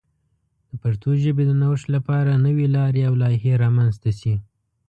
[0.69, 4.33] د پښتو ژبې د نوښت لپاره نوې لارې او لایحې رامنځته شي.